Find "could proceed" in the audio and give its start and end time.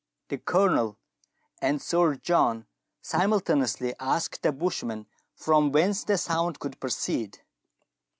6.57-7.41